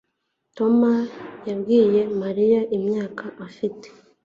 Tom 0.57 0.79
yabwiye 1.49 2.01
Mariya 2.21 2.61
imyaka 2.77 3.25
afite 3.47 3.87